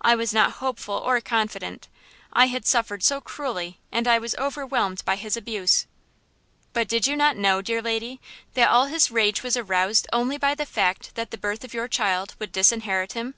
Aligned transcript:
I 0.00 0.14
was 0.14 0.32
not 0.32 0.52
hopeful 0.64 0.94
or 0.94 1.20
confident; 1.20 1.88
I 2.32 2.46
had 2.46 2.66
suffered 2.66 3.02
so 3.02 3.20
cruelly 3.20 3.78
and 3.92 4.08
I 4.08 4.18
was 4.18 4.34
overwhelmed 4.36 5.04
by 5.04 5.16
his 5.16 5.36
abuse." 5.36 5.86
"But 6.72 6.88
did 6.88 7.06
you 7.06 7.14
not 7.14 7.36
know, 7.36 7.60
dear 7.60 7.82
lady, 7.82 8.18
that 8.54 8.70
all 8.70 8.86
his 8.86 9.10
rage 9.10 9.42
was 9.42 9.54
aroused 9.54 10.08
only 10.14 10.38
by 10.38 10.54
the 10.54 10.64
fact 10.64 11.14
that 11.16 11.30
the 11.30 11.36
birth 11.36 11.62
of 11.62 11.74
your 11.74 11.88
child 11.88 12.36
would 12.38 12.52
disinherit 12.52 13.12
him?" 13.12 13.34